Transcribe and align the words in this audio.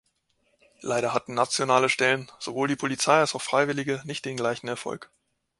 Leider 0.79 1.13
hatten 1.13 1.35
nationale 1.35 1.87
Stellen, 1.87 2.27
sowohl 2.39 2.67
die 2.67 2.75
Polizei 2.75 3.19
als 3.19 3.35
auch 3.35 3.41
Freiwillige, 3.43 4.01
nicht 4.03 4.25
den 4.25 4.35
gleichen 4.35 4.67
Erfolg. 4.67 5.11